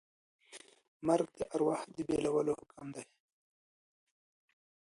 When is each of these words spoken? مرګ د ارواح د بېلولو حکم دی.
مرګ 1.07 1.27
د 1.39 1.41
ارواح 1.53 1.81
د 1.95 1.97
بېلولو 2.07 2.53
حکم 2.59 2.87
دی. 2.95 3.05